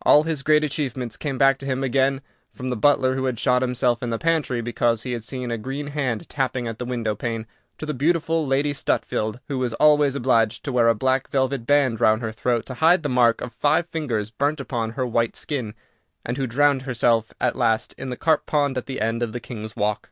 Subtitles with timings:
[0.00, 3.60] All his great achievements came back to him again, from the butler who had shot
[3.60, 7.14] himself in the pantry because he had seen a green hand tapping at the window
[7.14, 11.66] pane, to the beautiful Lady Stutfield, who was always obliged to wear a black velvet
[11.66, 15.36] band round her throat to hide the mark of five fingers burnt upon her white
[15.36, 15.74] skin,
[16.24, 19.40] and who drowned herself at last in the carp pond at the end of the
[19.40, 20.08] King's Walk.